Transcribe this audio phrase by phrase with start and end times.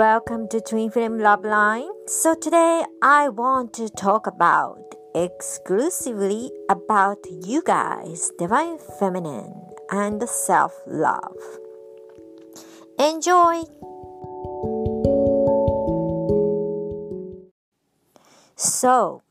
[0.00, 1.90] Welcome to Twin Flame Love Line.
[2.06, 9.52] So today I want to talk about exclusively about you guys, divine feminine
[9.90, 11.36] and self-love.
[12.98, 13.64] Enjoy.
[18.56, 19.22] So,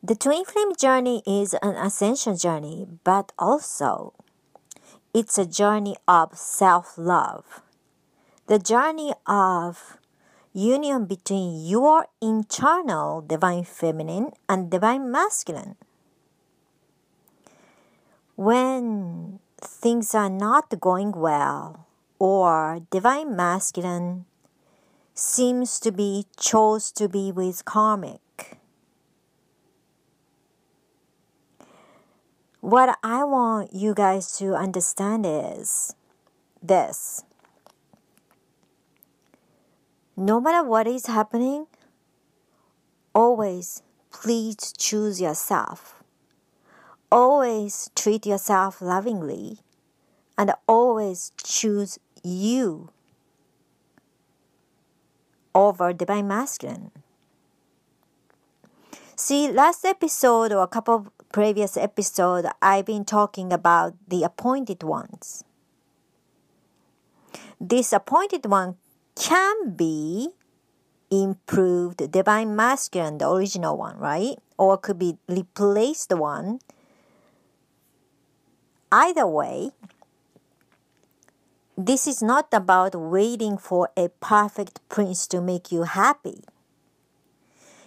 [0.00, 4.14] the twin flame journey is an ascension journey, but also
[5.12, 7.62] it's a journey of self-love
[8.48, 9.98] the journey of
[10.54, 15.76] union between your internal divine feminine and divine masculine.
[18.36, 21.86] When things are not going well,
[22.18, 24.24] or divine masculine
[25.14, 28.56] seems to be chose to be with karmic.
[32.60, 35.94] What I want you guys to understand is
[36.62, 37.24] this
[40.18, 41.66] no matter what is happening,
[43.14, 46.02] always please choose yourself.
[47.10, 49.60] Always treat yourself lovingly
[50.36, 52.90] and always choose you
[55.54, 56.90] over divine masculine.
[59.14, 64.82] See, last episode or a couple of previous episodes, I've been talking about the appointed
[64.82, 65.44] ones.
[67.60, 68.76] This appointed one
[69.18, 70.30] can be
[71.10, 74.36] improved divine masculine, the original one, right?
[74.56, 76.60] Or could be replaced one.
[78.92, 79.72] Either way,
[81.76, 86.42] this is not about waiting for a perfect prince to make you happy.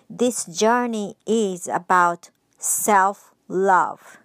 [0.10, 4.18] This journey is about self love.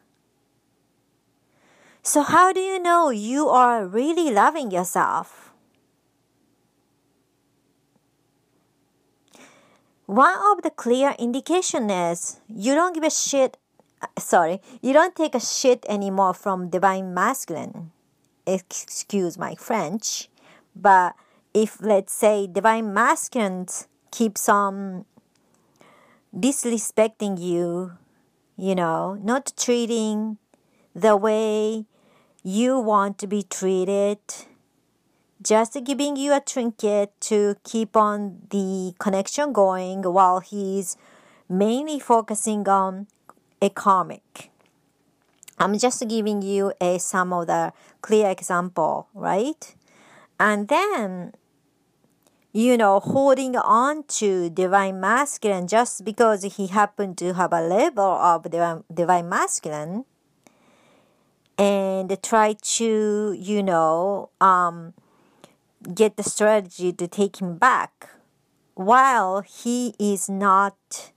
[2.02, 5.45] So, how do you know you are really loving yourself?
[10.06, 13.58] One of the clear indication is you don't give a shit
[14.18, 17.92] sorry, you don't take a shit anymore from divine masculine.
[18.46, 20.28] Excuse my French,
[20.74, 21.14] but
[21.52, 23.66] if let's say divine masculine
[24.10, 25.04] keeps on
[26.34, 27.92] disrespecting you,
[28.56, 30.38] you know, not treating
[30.94, 31.86] the way
[32.44, 34.18] you want to be treated,
[35.46, 40.96] just giving you a trinket to keep on the connection going while he's
[41.48, 43.06] mainly focusing on
[43.62, 44.50] a karmic.
[45.58, 49.74] I'm just giving you a some of the clear example, right?
[50.40, 51.32] And then
[52.52, 58.02] you know, holding on to divine masculine just because he happened to have a level
[58.02, 60.06] of divine, divine masculine
[61.58, 64.94] and try to, you know, um,
[65.94, 68.10] get the strategy to take him back
[68.74, 71.12] while he is not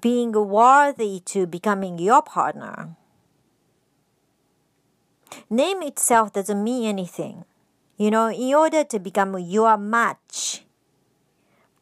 [0.00, 2.96] being worthy to becoming your partner.
[5.48, 7.44] Name itself doesn't mean anything.
[7.96, 10.64] You know, in order to become your match,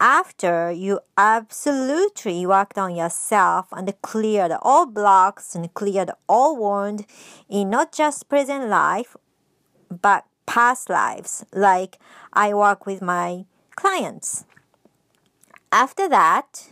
[0.01, 7.03] after you absolutely worked on yourself and cleared all blocks and cleared all wounds
[7.47, 9.15] in not just present life,
[9.89, 11.97] but past lives, like
[12.33, 13.45] I work with my
[13.77, 14.43] clients.
[15.71, 16.67] After that,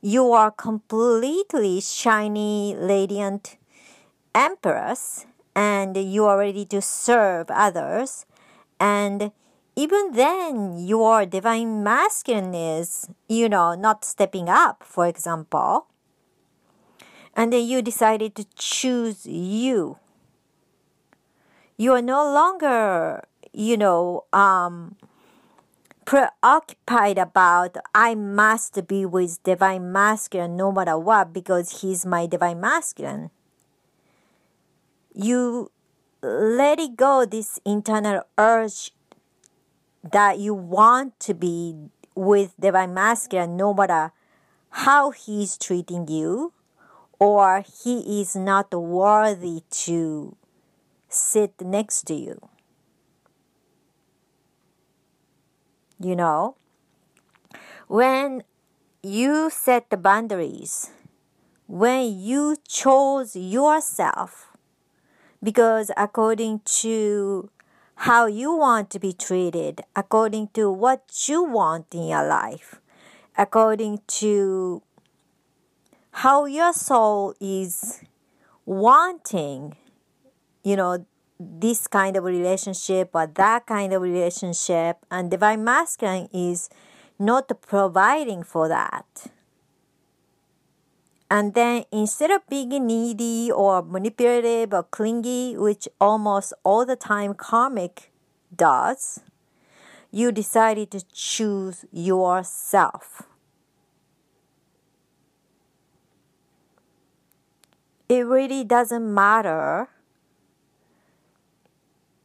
[0.00, 3.56] you are completely shiny, radiant
[4.32, 8.26] empress, and you are ready to serve others.
[8.78, 9.32] And
[9.74, 15.88] even then, your divine masculine is, you know, not stepping up, for example.
[17.34, 19.98] And then you decided to choose you
[21.78, 23.22] you are no longer,
[23.52, 24.96] you know, um,
[26.04, 32.60] preoccupied about I must be with divine masculine no matter what because he's my divine
[32.60, 33.30] masculine.
[35.14, 35.70] You
[36.20, 38.90] let it go this internal urge
[40.02, 41.76] that you want to be
[42.16, 44.10] with divine masculine no matter
[44.70, 46.52] how he's treating you
[47.20, 50.36] or he is not worthy to
[51.08, 52.48] sit next to you.
[56.00, 56.56] You know,
[57.88, 58.44] when
[59.02, 60.90] you set the boundaries,
[61.66, 64.48] when you chose yourself,
[65.42, 67.50] because according to
[68.02, 72.80] how you want to be treated, according to what you want in your life,
[73.36, 74.82] according to
[76.22, 78.04] how your soul is
[78.64, 79.76] wanting
[80.68, 81.06] you know,
[81.40, 86.68] this kind of relationship or that kind of relationship, and divine masculine is
[87.18, 89.28] not providing for that.
[91.30, 97.32] And then instead of being needy or manipulative or clingy, which almost all the time
[97.32, 98.10] karmic
[98.54, 99.20] does,
[100.10, 103.22] you decided to choose yourself.
[108.08, 109.88] It really doesn't matter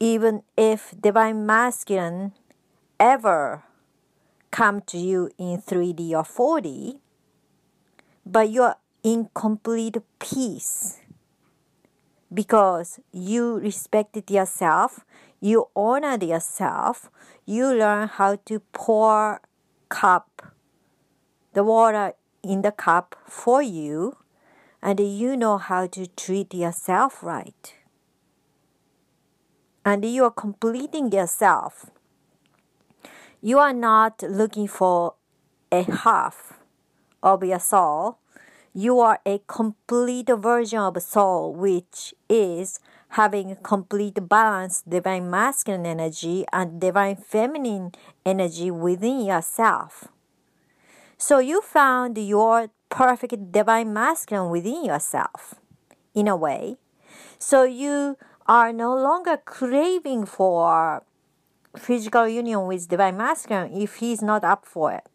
[0.03, 2.33] even if divine masculine
[2.99, 3.63] ever
[4.51, 6.99] come to you in 3D or 4D,
[8.25, 10.99] but you're in complete peace.
[12.33, 15.05] Because you respected yourself,
[15.39, 17.09] you honored yourself,
[17.45, 19.39] you learn how to pour
[19.87, 20.53] cup
[21.53, 22.11] the water
[22.43, 24.17] in the cup for you
[24.81, 27.75] and you know how to treat yourself right
[29.85, 31.89] and you are completing yourself.
[33.41, 35.15] You are not looking for
[35.71, 36.59] a half
[37.21, 38.19] of your soul.
[38.73, 45.85] You are a complete version of a soul which is having complete balance divine masculine
[45.85, 47.91] energy and divine feminine
[48.25, 50.07] energy within yourself.
[51.17, 55.55] So you found your perfect divine masculine within yourself
[56.15, 56.77] in a way.
[57.37, 61.03] So you are no longer craving for
[61.77, 65.07] physical union with divine masculine if he's not up for it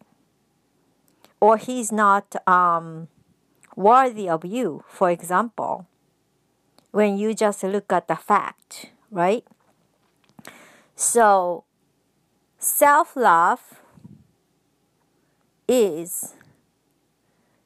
[1.39, 3.07] or he's not um,
[3.75, 5.87] worthy of you, for example,
[6.91, 9.45] when you just look at the fact, right?
[10.95, 11.63] So,
[12.57, 13.81] self love
[15.67, 16.35] is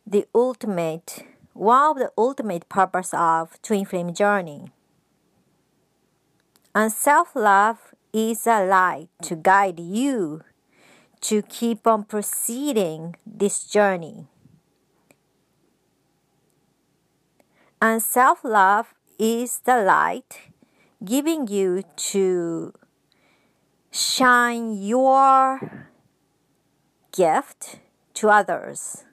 [0.06, 4.72] the ultimate, one of the ultimate purpose of twin flame journey.
[6.76, 10.42] And self love is a light to guide you
[11.22, 14.28] to keep on proceeding this journey.
[17.80, 20.50] And self love is the light
[21.06, 22.74] giving you to
[23.92, 25.88] shine your
[27.12, 27.80] gift
[28.16, 29.04] to others.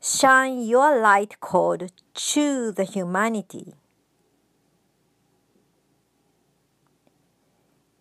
[0.00, 3.74] Shine your light code to the humanity.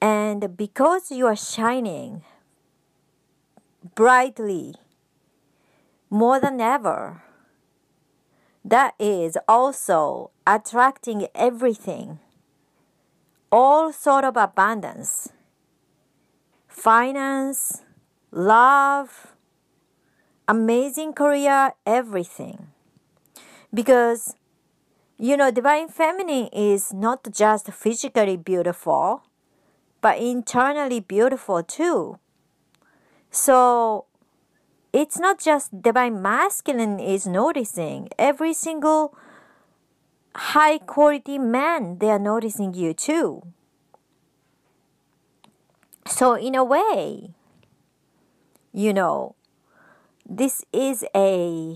[0.01, 2.23] And because you are shining
[3.95, 4.75] brightly
[6.09, 7.23] more than ever,
[8.63, 12.19] that is also attracting everything
[13.51, 15.29] all sort of abundance
[16.67, 17.81] finance
[18.31, 19.33] love
[20.47, 22.67] amazing career everything.
[23.73, 24.35] Because
[25.17, 29.23] you know divine feminine is not just physically beautiful
[30.01, 32.19] but internally beautiful too.
[33.31, 34.05] So
[34.91, 38.09] it's not just divine masculine is noticing.
[38.17, 39.15] Every single
[40.35, 43.43] high quality man they are noticing you too.
[46.07, 47.33] So in a way
[48.71, 49.35] you know
[50.27, 51.75] this is a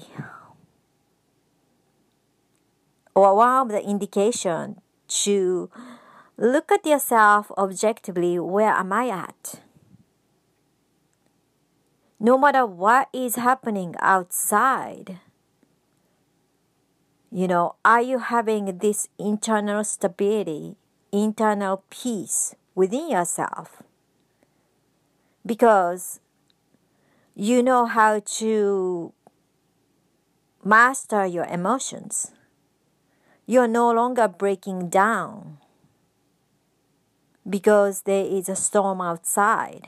[3.15, 5.69] or one of the indication to
[6.43, 9.61] look at yourself objectively where am i at
[12.23, 15.19] no matter what is happening outside.
[17.29, 20.77] You know, are you having this internal stability,
[21.11, 23.83] internal peace within yourself?
[25.45, 26.21] Because
[27.35, 29.11] you know how to
[30.63, 32.31] master your emotions.
[33.45, 35.57] You're no longer breaking down
[37.47, 39.87] because there is a storm outside.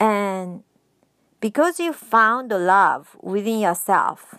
[0.00, 0.62] And
[1.40, 4.36] because you found the love within yourself,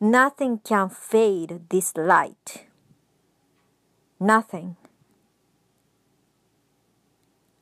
[0.00, 2.66] nothing can fade this light.
[4.20, 4.76] Nothing.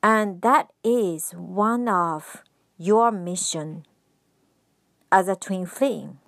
[0.02, 2.42] And that is one of
[2.78, 3.84] your mission
[5.12, 6.18] as a twin flame.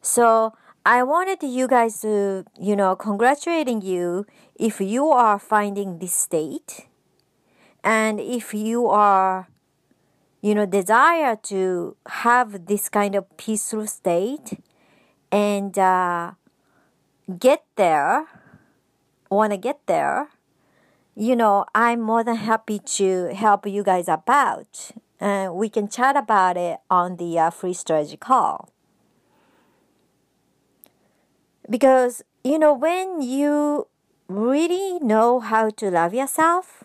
[0.00, 0.54] So
[0.84, 6.86] I wanted you guys to, you know, congratulating you if you are finding this state
[7.84, 9.48] and if you are,
[10.40, 14.58] you know, desire to have this kind of peaceful state
[15.30, 16.32] and uh,
[17.38, 18.26] get there,
[19.30, 20.28] want to get there,
[21.14, 24.92] you know, I'm more than happy to help you guys about.
[25.20, 28.70] and we can chat about it on the uh, free strategy call.
[31.70, 33.86] Because, you know, when you
[34.26, 36.82] really know how to love yourself,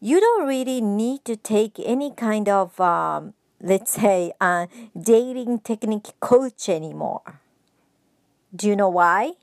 [0.00, 4.66] you don't really need to take any kind of, um, let's say, uh,
[5.00, 7.40] dating technique coach anymore.
[8.54, 9.34] Do you know why?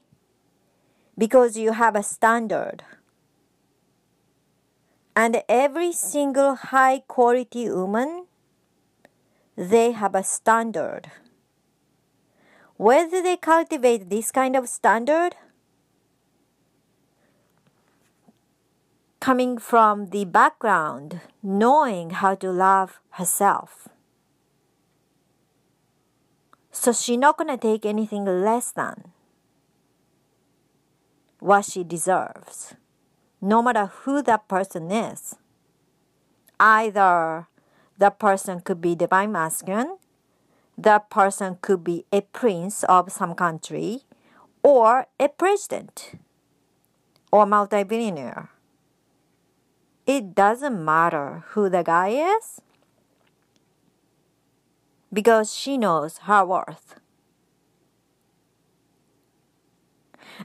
[1.18, 2.84] Because you have a standard.
[5.16, 8.26] And every single high quality woman,
[9.56, 11.12] they have a standard.
[12.82, 15.36] Whether they cultivate this kind of standard,
[19.20, 23.88] coming from the background, knowing how to love herself.
[26.72, 29.14] So she's not gonna take anything less than
[31.38, 32.74] what she deserves
[33.40, 35.36] no matter who that person is.
[36.60, 37.46] Either
[38.00, 39.98] that person could be divine masculine,
[40.78, 44.02] that person could be a prince of some country,
[44.64, 46.14] or a president,
[47.32, 48.50] or multi-billionaire.
[50.06, 52.62] It doesn't matter who the guy is
[55.14, 56.96] because she knows her worth.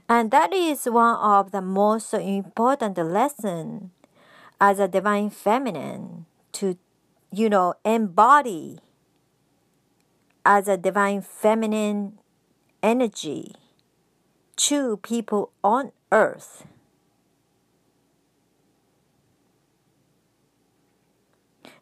[0.07, 3.89] And that is one of the most important lessons
[4.61, 6.77] as a divine feminine to,
[7.31, 8.79] you know, embody
[10.47, 12.17] as a divine feminine
[12.81, 13.53] energy
[14.55, 16.65] to people on earth.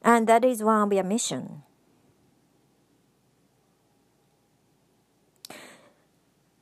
[0.04, 1.62] And that is one of your mission.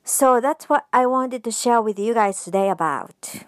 [0.04, 3.44] So that's what I wanted to share with you guys today about.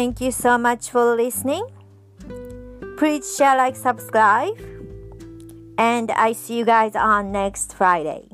[0.00, 1.62] Thank you so much for listening.
[2.96, 4.56] Please share, like, subscribe.
[5.76, 8.30] And I see you guys on next Friday.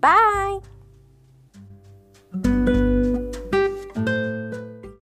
[0.00, 0.60] Bye.